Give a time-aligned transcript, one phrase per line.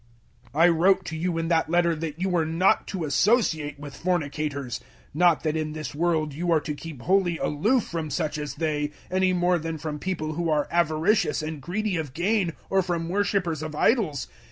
[0.55, 3.95] 005:009 I wrote to you in that letter that you were not to associate with
[3.95, 8.39] fornicators; 005:010 not that in this world you are to keep wholly aloof from such
[8.39, 12.81] as they, any more than from people who are avaricious and greedy of gain, or
[12.81, 14.27] from worshippers of idols.